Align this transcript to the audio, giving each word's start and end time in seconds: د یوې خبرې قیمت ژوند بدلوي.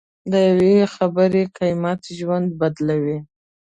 د 0.31 0.33
یوې 0.49 0.75
خبرې 0.95 1.43
قیمت 1.57 2.01
ژوند 2.17 2.47
بدلوي. 2.59 3.17